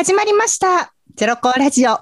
[0.00, 0.94] 始まりました。
[1.14, 1.98] ゼロコーラジオ。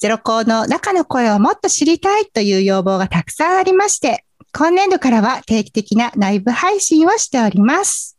[0.00, 8.18] ゼロコーの中の声をもっと知りたいという要望がたくさんありまして、今年度からは定期的な内部配信をしております。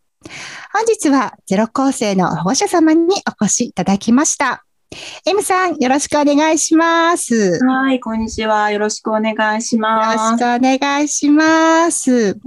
[0.71, 4.63] 本日はゼロ構成の保護者様にお越しいただきました。
[5.25, 7.35] M さん、よろしくお願いします。
[7.35, 8.71] よはい、こんにちは。
[8.71, 10.37] よろしくお願いしろます。
[10.37, 12.39] しくお願いします。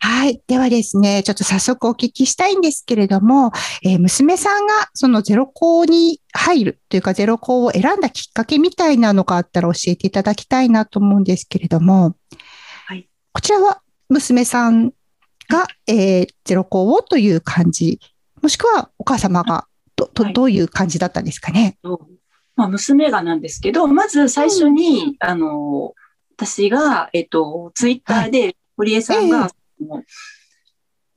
[0.00, 0.40] はい。
[0.46, 3.52] ではですね、ちょっと早速お聞きしたいんですけれども、
[3.82, 12.16] えー娘さんがそのゼロ校に入るというかゼロ校を選んだきっかけみたいなのがあったら教えていただきたいなと思うんですけれども、
[12.86, 13.08] はい。
[13.32, 14.92] こちらは娘さん
[15.48, 18.00] が、えーゼロ校をという感じ、
[18.40, 21.76] もしくはお母様がど、どはいどういう感じだったんですかね？
[22.54, 25.94] まあ、娘がなんですけど、まず最初に、あの、
[26.36, 29.50] 私が、えっと、ツイッターで、堀江さんが、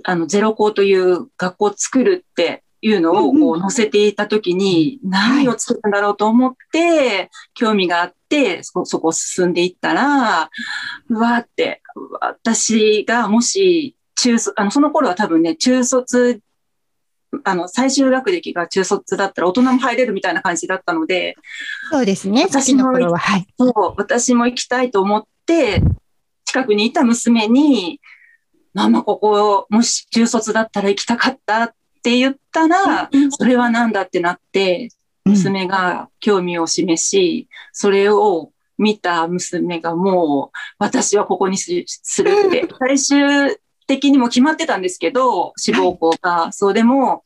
[0.03, 10.49] あの、ゼロ校という学校を作るっていうのをこう載せていたときに、何を作るんだろうと思って、興味があって、そこ、そこを進んでいったら、
[11.09, 11.81] うわーって、
[12.19, 16.41] 私がもし、中卒、あの、その頃は多分ね、中卒、
[17.43, 21.35] あの、最終学歴が中卒だったら大人も入れるみたいな感じだったので、
[21.91, 22.43] そうですね。
[22.43, 23.19] 私の頃は。
[23.19, 23.45] はい。
[23.57, 25.81] そう、私も行きたいと思って、
[26.45, 28.01] 近くにいた娘に、
[28.73, 34.89] ママここ、もし中卒だったら行きたかったって言ったら、それは何だってなって、
[35.25, 35.33] うん。
[35.33, 47.23] 娘が興味を示し、それを見た娘がもう、私はここにすするって、 最終的にも決まってたんですけど、志望校が、そうでも、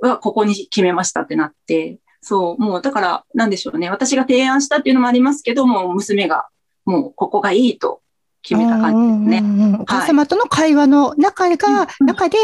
[0.00, 3.90] うわ、ここに決めましたってなって、そう、もうだから、なんでしょうね。
[3.90, 6.48] 私が提案したっていうのもありますけども、娘が、
[6.84, 8.00] もうここがいいと
[8.42, 9.78] 決めた感じですね。
[9.80, 12.38] お母様との会話の中が、うん中で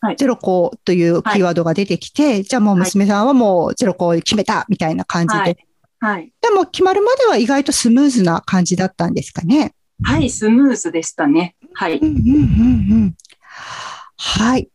[0.00, 5.56] はい、ゼロ校というキーワードが出てきて、じゃあもう娘さんはもうゼロ校を決めたみたいな感じで、はい。
[6.00, 6.32] はい。
[6.42, 9.72] でも決まるまでは意外とスムーズな感じだったんですかね。
[10.02, 11.56] はい、スムーズでしたね。
[11.72, 12.08] はいうん。
[12.08, 12.34] うんうんう
[13.06, 13.14] ん。
[14.16, 14.68] はい。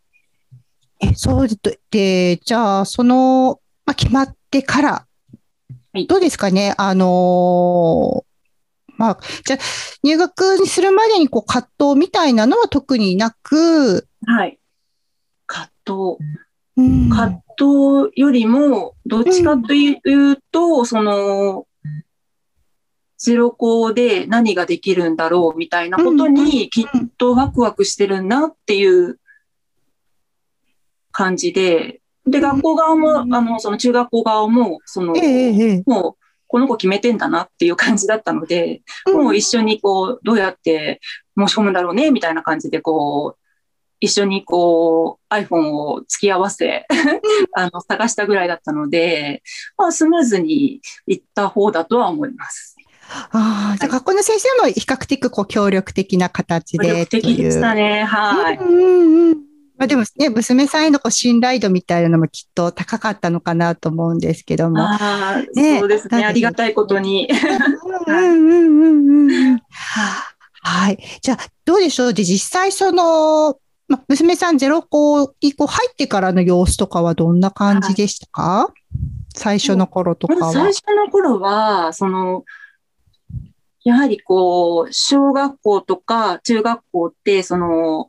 [0.99, 1.47] え、そう
[1.91, 5.05] で、じゃあ、その、まあ、決まってから、
[5.93, 6.73] はいどうですかね？
[6.77, 8.28] あのー
[8.99, 9.59] まあ、じゃあ、
[10.03, 14.59] 入学にするまでにこう葛藤みたいなのは特になく、はい。
[15.47, 15.93] 葛藤。
[16.75, 17.09] うん。
[17.09, 21.65] 葛藤よりも、どっちかというと、その、
[23.17, 26.85] ゼロ校で何ができるんだろうみたいなことにきっ
[27.17, 29.19] とワクワクしてるなっていう
[31.11, 35.13] 感じで、で、学校側も、あの、その中学校側も、その、
[35.85, 36.18] もう、
[36.49, 38.81] この子決めてんだなっていう感じだったので、
[39.13, 40.99] もう一緒にこう、どうやって
[41.37, 43.39] 申し込むんだろうね、みたいな感じで、こう、
[43.99, 46.87] 一緒にこう、iPhone を付き合わせ、
[47.53, 49.43] あの、探したぐらいだったので、
[49.77, 52.75] まあ、スムーズにいった方だとは思います。
[53.31, 58.03] ああ、じゃあ学校の先生も比較的こう協力的な形協で力的でしたね。
[58.03, 58.57] はい。
[58.57, 59.48] うんうんうん
[59.79, 64.81] まあ、でもね、娘さんへのこう信頼度みたいなのもきっと高かったのかなと思うんですけども。
[64.81, 66.25] ああ、ねそうですね。
[66.25, 67.29] ありがたいことに。
[68.07, 69.61] うんうんうんうん うん
[70.61, 70.99] はい。
[71.21, 72.13] じゃあ、どうでしょう？
[72.13, 73.57] で、実際その、
[73.87, 78.73] ま、娘さんゼロ校にこう入ってからの様子とかはどんな感じでしたか、
[79.33, 80.51] 最初の頃とかは。
[80.51, 82.43] 最初の頃は、その、
[83.85, 88.08] やはりこう、小学校とか中学校って、その、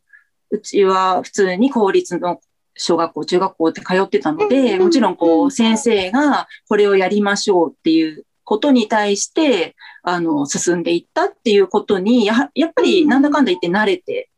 [0.51, 2.41] うちは普通に公立の
[2.77, 14.31] 小学校、中学校って通ってたのうんで、うんもちろんこう、先生がこれをやりましょうっていうことに対して、あの、進んでいったっていうことに、やはやっぱりなんだかんだ言って慣れて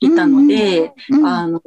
[0.00, 1.60] いたので、うんあの、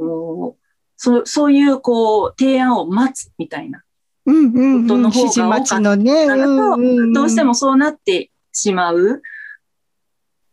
[0.95, 3.83] そう、そういうこう、提案を待つみたいな。
[4.25, 4.81] うんうんうん。
[4.83, 6.27] ことの方が指示待ちのね。
[6.27, 9.21] だとうんうんうんどうしてもそうなってしまう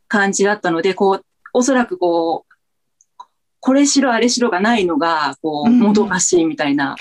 [0.09, 2.50] 感じだったので、こう、おそらくこう、
[3.61, 6.97] これしろあれしろがないのが、こう、うんもどかしいみたいな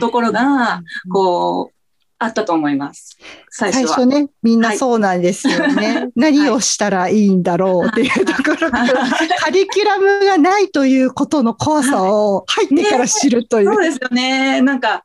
[0.00, 0.82] ところが、
[1.12, 1.74] こう、
[2.18, 3.18] あったと思います。
[3.50, 3.94] 最初は。
[3.96, 6.08] 最初ね、みんなそうなんですよね。
[6.16, 8.86] 何をしたらいいんだろうっていうところから、
[9.38, 13.66] カリキュラムがないということの怖さを入ってから知るという。
[13.66, 14.60] そうですよね。
[14.62, 15.04] なんか、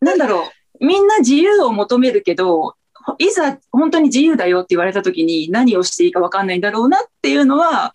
[0.00, 0.84] なんだろう。
[0.84, 2.74] みんな自由を求めるけど、
[3.18, 7.92] いざ本当に自由だよって言われた時に何をしていいか分かんないんだろうなっていうのは、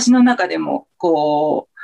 [0.00, 1.74] 私の中でも、こう、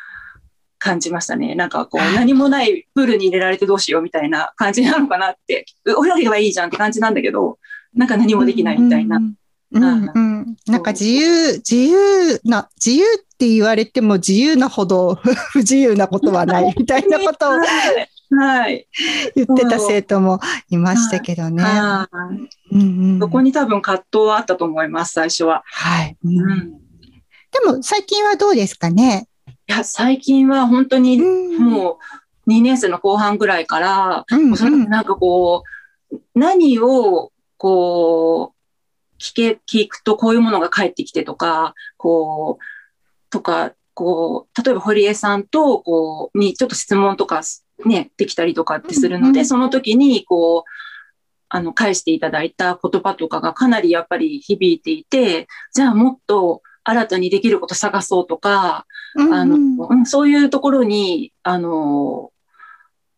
[0.79, 1.55] 感じましたね。
[1.55, 7.59] なんかこう、何もないプールに入れられてどうしようみたいな感じなのかなって、う泳げばいいじゃんって感じなんだけど、
[7.95, 9.19] なんか何もできないみたいな。
[9.19, 9.35] うん
[9.73, 15.15] うんうんなんか自由、自由な、自由って言われても自由なほど
[15.53, 17.67] 不自由なことはない みたいなことをはい
[18.37, 18.87] はい。
[19.37, 20.41] 言ってた生徒も
[20.71, 21.63] いましたけどね。
[21.63, 22.09] は
[22.73, 25.63] いうんうんそこに多分葛藤はあったと思います、最初は。
[25.67, 26.17] はい。
[26.25, 26.90] ううんん。
[27.53, 29.29] でも最近はどうですかね？
[29.69, 31.59] いや、最近は本当にうん。
[31.59, 31.99] も
[32.47, 35.63] う2年生の後半ぐらいから、うんおそらくなんかこ
[36.13, 47.43] う、何をこう、聞け、聞くとこういうものが返ってきてとか、こう、とか、こう、例えば堀江さんと、こう、にちょっと質問とか
[47.85, 49.47] ね、できたりとかってするので、うんうん。
[49.47, 50.71] その時に、こう、
[51.51, 58.85] あの、返していただいた言葉とかがかなりやっぱり響いていて、じゃあもっと新たにできること探そうとか、
[59.17, 59.77] あの、うん。
[59.79, 62.33] うんそういうところに、あの、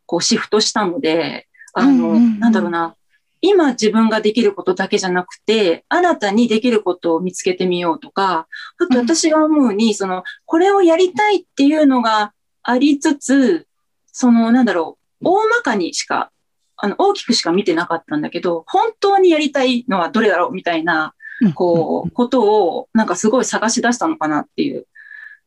[0.06, 2.38] こうシフトしたので、あの、うんうんうん。
[2.40, 2.96] なんだろうな、
[3.40, 8.46] 今自分ができることだけじゃなくて、新たにできることを見つけてみようとか、
[8.78, 13.66] あと私が思うに、その、これをやりたいっていうのがありつつ、
[14.12, 16.30] その、なんだろう、大まかにしか、
[16.76, 21.14] あの、大きくしか見てなかったんだけど、本当にやりたいのはどれだろうみたいな、
[21.54, 24.86] こう、ことを、なんかすごい探し出したのかなっていう。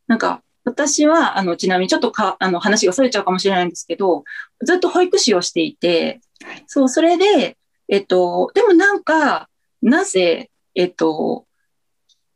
[0.08, 4.24] なんか、私は、あの、ちなみにちょっとか、あの、話が逸れちゃうかもしれないんですけど、
[4.64, 6.22] ずっと保育士をしていて、
[6.68, 7.58] そう、それで、
[7.88, 9.50] えっと、でもなんか、
[9.82, 11.46] なぜ、えっと、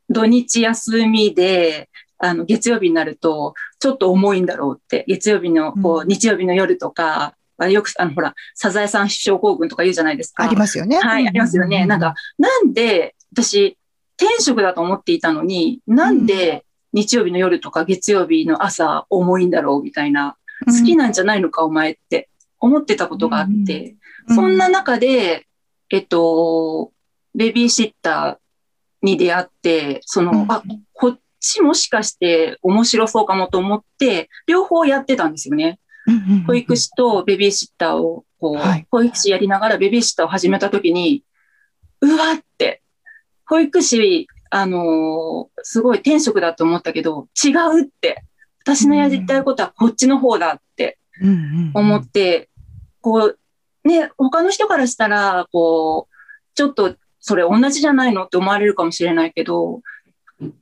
[0.09, 1.89] 土日休みで、
[2.19, 10.44] あの、月曜日になると、ちょっと重いんだろうって、月曜日の、こうう、日曜日の夜とか、あよく、あの、ほら、サザエさん症候群とか言うじゃないですか。
[10.44, 11.00] ありますよね。
[11.00, 11.85] はい、ありますよね。
[11.85, 13.77] なんか、なんで、私、
[14.17, 20.37] 転職だと思っていたのに、なんで日曜日の夜とか月曜日の朝重いんだろうみたいな、
[20.67, 22.29] うん、好きなんじゃないのか、お前って
[22.59, 23.95] 思ってたことがあって、
[24.27, 24.35] うん。
[24.35, 25.47] そんな中で、
[25.89, 26.91] えっと、
[27.35, 30.51] ベビーシッターに出会って、その、うん。
[30.51, 35.79] あ、こっちもしかして面白そうかもと思って、両方やってたんですよね。
[36.47, 38.87] 保育士とベビーシッターを、こう、はい。
[38.89, 41.23] 保育士やりながらベビーシッターを始めたときに、
[42.01, 42.81] うわって、
[43.50, 47.50] 保育士、あのーすごい転職だと思ったけど、違
[47.80, 48.24] うって、
[48.63, 51.00] 私のやりたいことはこっちの方だって
[51.74, 52.50] 思って、
[53.01, 56.16] こう、ね、他の人からしたら、こう、
[56.54, 59.81] ちょっとそれ同じじゃないのって思われるかもしれないけど、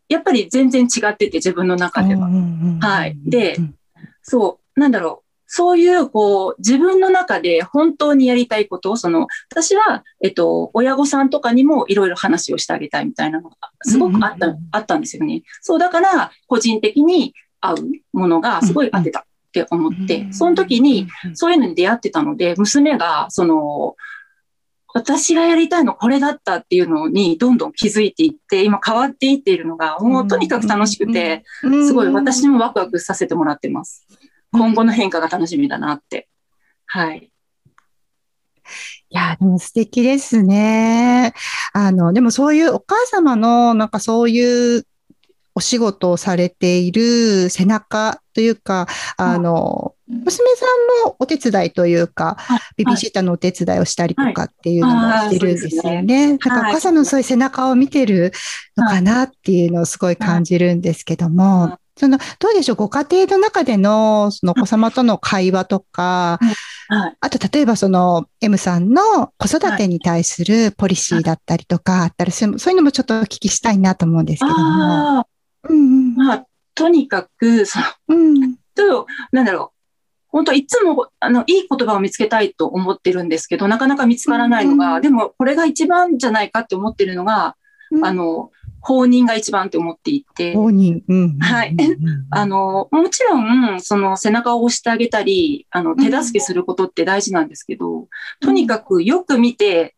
[0.09, 2.29] やっぱり全然違ってて自分の中では。
[2.81, 3.57] はいで
[4.21, 5.26] そう、なんだろう。
[5.47, 15.43] そういう、こう、自分の中で本当にやりたいことを、その、私は、えっと、親御さんとかにもいろいろ話をしてあげたいみたいなのが、すごくあった、あったんですよね。
[15.61, 17.77] そう、だから、個人的に合う
[18.11, 19.23] ものがすごい合ってたっ
[19.53, 23.95] て思って、その時に、、そういうのに出会ってたので、娘が、その、
[24.93, 34.07] 私がやりたいのこれだったっていうのにどんどん気づいていって、今変わっていっているのが、もうとにかく楽しくて、すごい私もワクワクさせてもらってます。
[34.51, 36.29] 今後の変化が楽しみだなって。
[36.85, 37.31] はい。
[39.09, 41.33] いや、でも素敵ですね。
[41.73, 44.85] あの、でもそういうお母様の、なんかそういう
[45.55, 50.65] お仕事をされている背中というか、あの、娘さ
[51.03, 56.37] んもお手伝いというか、はいベビーシッターのお手伝いをしたりとかっていうのもはいしてるんですよあーそうね。
[56.37, 58.31] だからはいお母さんのそういう背中を見てる
[58.77, 66.39] のかなっていうのをすごい感じるんですけどはも、その、どうでしょう、ご家庭の中での、そのお子様との会話とか、
[66.89, 67.17] はい。
[67.19, 74.55] あと、例えばその M さんの子育てに対するポリシーだったりとか、あったらそういうそういうのもちょっとお聞きしたいなと思うんですけども。
[74.57, 75.27] ああ、
[75.69, 76.45] うんまあ、
[76.75, 79.77] とにかく、その、うんうんと、なんだろう。
[80.29, 87.55] 本当いつも、あの、いい言葉を見つけたいと思ってるんですけど、なかなか見つからないのが、うんでも、これが一番じゃないかって思ってるのが、
[87.91, 88.51] うんあの、
[88.87, 91.03] 放任が一番って思っていて、放任。
[91.09, 91.39] うん。
[91.39, 91.71] はい。
[91.71, 98.07] うんうんあの、もちろん、その背中を押してあげたり、あの、手助けすることって大事なんですけど、
[98.39, 99.95] とにかくよく見て、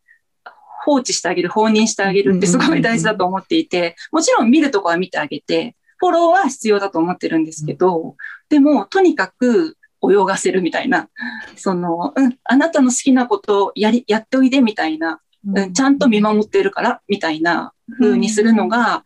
[0.86, 8.16] 放置してあげる、放任してあげるってすごい大事だと思っていて、もちろん見るとこは見てあげて、フォローは必要だと思ってるんですけど、
[8.50, 11.10] でも、とにかく泳がせるみたいな、
[11.56, 19.04] その、うん、あなたの好きなことをやり、やっておいでみたいな、うん、ちゃんと見守ってるから、みたいな風にするのが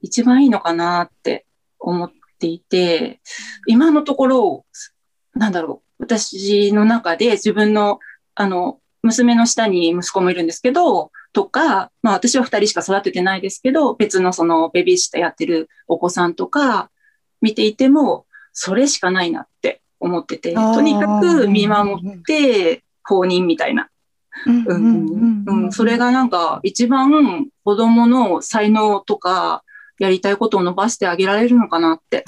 [0.00, 1.46] 一番いいのかなって
[1.78, 3.20] 思っていて、
[3.66, 4.66] 今のところ、
[5.34, 8.00] なんだろう、私の中で自分の、
[8.34, 16.90] あの、娘の下に息子もいるんですけど、とか、まあ私は二人しか育ててないですけど、別のそのベビーシッターやってるお子さんとか
[17.40, 23.88] 見ていても、それしかないなって思ってて、とにかく見守って、公認みたいな
[25.70, 27.10] それがなんか一番
[27.64, 29.62] 子供の才能とか
[29.98, 32.24] やりたいことを伸ばしてあげられるのかなって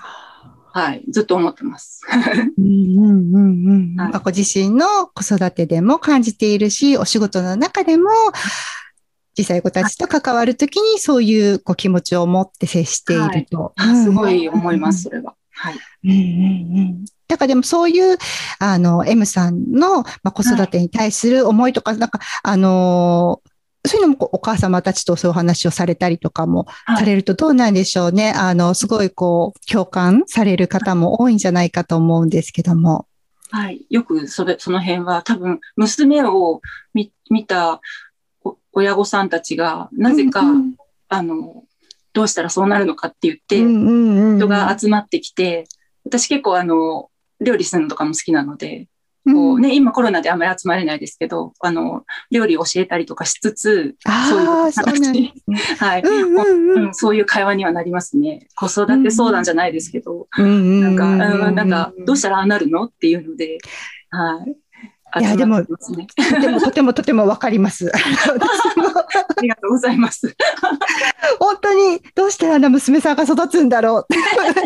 [0.73, 2.03] はい、ずっと思ってます。
[2.59, 8.11] うんうんうんうん、はい、ご自身の子育てでも感じているし、お仕事の中でも、
[9.37, 13.73] 小さい子たちと関わるときにそういうこう気持ちを持って接していると。
[13.77, 15.35] はい、すごい思います、それは。
[15.61, 15.79] はい。
[16.05, 18.19] うんうんうんだからでもそういう、
[18.59, 23.41] あの、M さんの、まあ、子育てに対する思いとか、はい、なんか、あの
[23.87, 26.67] そういうのもお母様たちとそういう話をされたりとかも
[26.99, 28.33] されるとどうなんでしょうね。
[28.33, 33.07] はい、あの、すごいこう、共感される方も多いんじゃないかと思うんですけども。
[33.51, 33.87] はい。
[33.89, 36.61] よくそれ、その辺は多分、娘を
[36.95, 37.81] 見見た
[38.73, 40.75] 親御さんたちが、なぜか、うんうん、
[41.09, 41.65] あの、
[42.13, 45.65] どうしたらそうなるのかって言って、人が集まってきて、
[46.05, 47.09] 私結構あの、
[47.41, 48.89] 料理するのとかも好きなので、
[49.27, 53.97] こうね、今コロナであんまり集まれないですけど、あの、料理を教えたりとかしつつ、
[54.29, 55.33] そういう形、
[55.79, 56.03] はい、
[56.93, 58.49] そういう会話にはなりますね。
[58.57, 61.07] 子育て相談じゃないですけど、なんか、
[61.53, 62.85] なんか、どうしたらああなるの？
[62.85, 63.59] っていうので、
[64.09, 64.57] はい。
[65.19, 65.77] いや、でも、と
[66.41, 67.91] ても、とても、とてもわかります。
[67.95, 70.37] ありがとうございます。
[71.41, 74.15] 本当に、どうしてあんな娘さんが育つんだろう。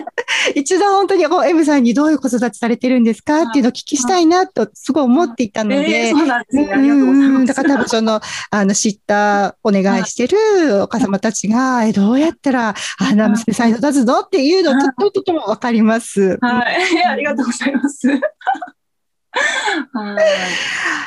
[0.55, 6.13] 一度本当にこう、M さんにどういう子育ちされてるんですかっていうのを聞きしたいなと、すごい思っていたので。
[6.13, 8.21] だから多分その、
[8.51, 14.21] あの、知った、お願いしてるお母様たちが、え、どうやったら、あんな娘さんに育つの？
[14.21, 16.39] っていうのをとととてもわかります。
[16.41, 17.05] はい。
[17.05, 18.09] ありがとうございます。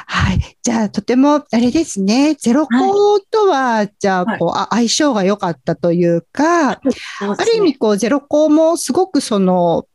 [0.06, 0.58] はい。
[0.62, 2.36] じゃあ、とても、あれですね。
[2.36, 9.86] ゼロコとは、じゃあ、こう、あ相性が良かったというか、ある意味、こう、ゼロコもすごくその、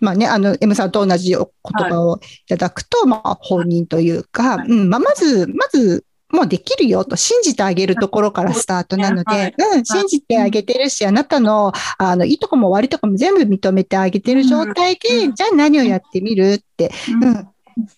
[0.00, 1.38] まあね、あの、M さんと同じ言
[1.72, 16.90] 葉をいただくと、まあ、本人というか、うん、まあ、まず、まず、もうできるよと信じてあげるところからスタートなので、うん、信じてあげてるし、あなたの、あの、いいとこも悪いとこも全部認めてあげてる状態で、じゃあ何をやってみるって、
[17.22, 17.48] うん、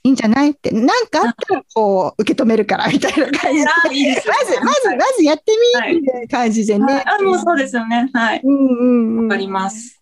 [0.05, 0.51] いいんじゃない？
[0.51, 3.65] って、なんかあったらこう、受け止めるから、みたいな感じで。
[4.27, 5.45] まず、まず、まずやって
[5.85, 7.05] み、みたいな感じでね。
[7.07, 8.11] あ、もうそうですよね。
[8.13, 8.41] はい。
[8.45, 10.01] うんうんわかります。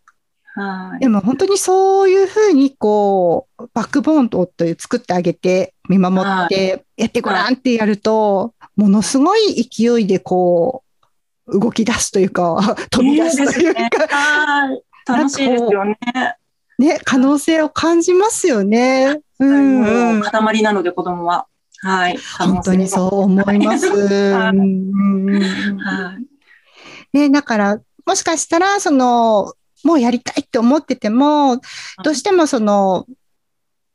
[0.55, 1.01] はい。
[1.01, 10.83] でも本当にそういうふうに、こう、バックボーンと作ってあげて、見守って、やってごらんってやると、ものすごい勢いでこ
[11.47, 13.81] う、動き出すというか、 飛び出すというか。
[15.07, 15.97] 楽しいですよね。
[16.79, 19.21] ね、可能性を感じますよね。
[19.41, 21.47] うん、塊なので子供は。
[21.81, 22.19] はい。
[22.39, 23.89] 本当にそう思います。
[23.89, 24.53] は
[27.13, 27.19] い。
[27.19, 29.55] ね、だから、もしかしたら、その、
[29.85, 31.61] もうやりたいって思ってても、
[32.03, 33.07] どうしてもその、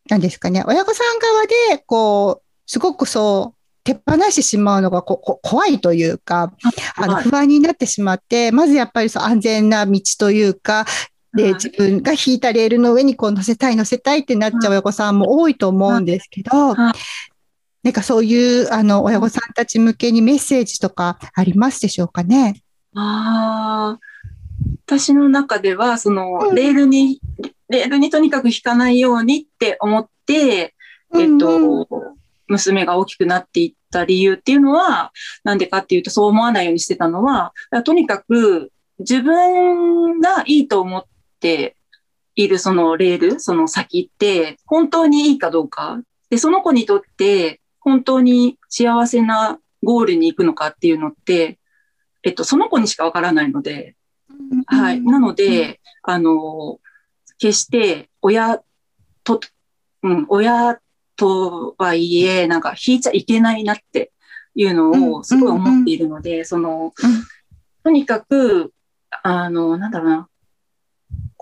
[0.10, 6.54] 何ですかね、親御さん側で、こう、すごくそう、手放してしまうのがここ怖いというか、
[6.96, 10.86] あの不安になってしまって、まずやっぱりそう安全な道というか、
[11.34, 16.94] で、自分が引いたレールの上にこう乗せたい乗せたいってなっちゃう親御さんも多いと思うんですけど、な
[17.90, 22.62] んかそういうあの親御さんたち向けにメッセージとかありますでしょうかね？
[22.96, 24.00] ああ、
[24.86, 30.76] 私の中では、その、レールに、うん、レールにとにかく引かないようにって思って、
[31.16, 31.88] えっと、
[32.48, 35.12] 娘が大きくなっていった理由っていうのは、
[35.44, 41.04] なんでかっていうと、そう思わないようにしてたのは、とにかく自分がいいと思っ
[41.44, 41.76] て
[42.36, 46.02] いるそのレール、その先って本当にいいかどうか。
[46.30, 51.60] で、その子にとって本当に幸せなゴールに行くのかっていうのって、
[52.24, 53.96] えっと、その子にしかわからないので、
[54.68, 55.02] はい。
[55.02, 56.80] なので、あの、
[57.38, 58.62] 決して親
[59.24, 59.42] と、
[60.04, 60.80] うん、親
[61.18, 64.14] とはいえ、なんか引いちゃいけないなって
[64.56, 66.94] いうのをすごい思っているので、その、
[67.84, 68.74] とにかく、
[69.24, 70.30] あの、なんだろうな、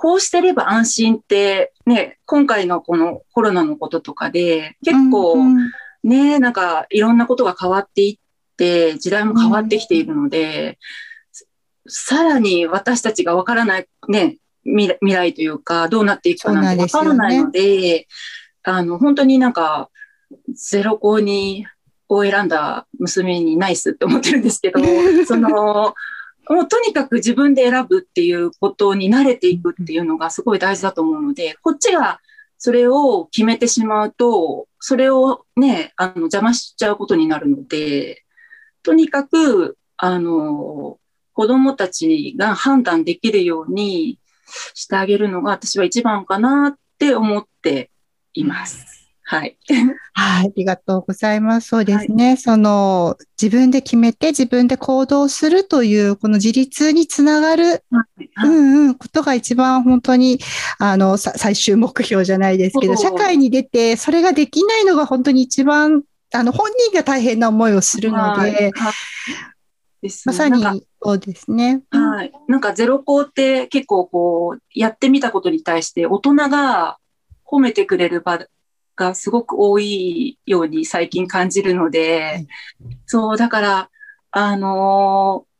[0.01, 5.37] こうしてれば安心って、ね、今回のこのコロナのこととかで、結構、
[6.03, 10.79] ね、なんかいろんなことが変わっていって、時代も変わってきているので、
[11.87, 18.07] さらに私たちがわからない、ね、未来というか、どうなっていくかなんてわからないので、ね、
[18.63, 19.91] あの、本当になんか、
[20.51, 21.67] ゼロ校に
[22.09, 24.79] を選んだ娘にナイスって思ってるんですけど、
[25.27, 25.93] その、
[26.49, 32.19] もうとにかく自分で選ぶっていうことに慣れていくっていうのがすごい大事だと思うので、こっちが
[32.57, 38.23] それを決めてしまうと、それをね、あの邪魔しちゃうことになるので、
[38.83, 40.99] とにかく、あの、
[41.33, 44.19] 子供たちが判断できるように
[44.73, 47.89] してあげるのが私は一番かなって思って
[48.33, 49.00] います。
[49.31, 49.57] はい。
[50.13, 51.69] はい、ありがとうございます。
[51.69, 52.35] そうですね。
[52.35, 57.81] その、自分で決めて自分で行動するという、この自立につながる、
[58.43, 60.39] うんうん、ことが一番本当に、
[60.79, 68.93] あの、さ最終目標じゃないですけど、社会に出て、それができないのが本当に一番、あの、本人が大変な思いをするのはいで、はい
[70.01, 70.63] ですまさに
[71.01, 71.83] そうですね。
[71.91, 72.31] はい。
[72.47, 76.97] なんかゼロ校って結構こう、やってみたことに対して大人が
[77.45, 78.39] 褒めてくれる場
[79.01, 82.45] がすごく多いように最近感じるので、
[82.81, 83.89] いそう、だから、
[84.31, 85.51] あのー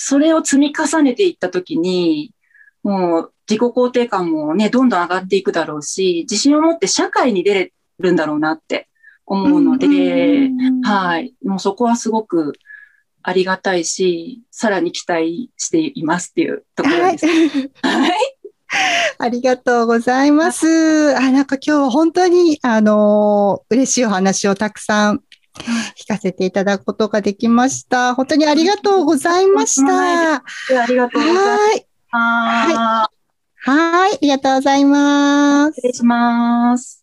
[0.00, 2.32] それを積み重ねていったときに、
[2.84, 8.88] もう自己肯定感もね、どんどん上がっていくだろうし、自信を持って社会に出れるんだろうなって
[9.26, 10.50] 思うので、い
[10.84, 11.34] はい。
[11.44, 12.52] もうそこはすごく
[13.24, 17.26] ありがたいし、さらに期待していますっていうところです。
[17.82, 18.37] はい。
[19.18, 21.16] ありがとうございます。
[21.16, 25.22] あ、なんか今日は本当に、あのー嬉しいお話をたくさん
[25.96, 28.14] 聞かせていただくことができました。
[28.14, 29.92] 本当にありがとうございました。
[29.92, 30.42] は
[30.82, 31.86] ありがとうございい。
[32.10, 32.72] ます。
[33.70, 34.14] はい。
[34.14, 35.86] ありがとうございます失。
[35.88, 36.97] 礼します。